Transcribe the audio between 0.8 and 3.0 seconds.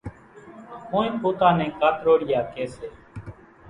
ڪونئين پوتا نين ڪاتروڙِيا ڪيَ سي۔